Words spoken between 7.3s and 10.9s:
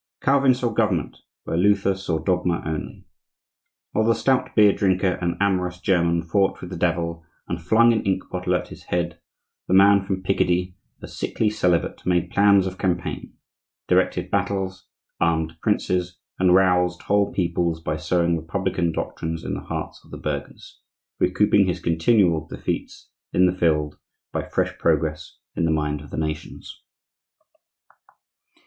and flung an inkbottle at his head, the man from Picardy,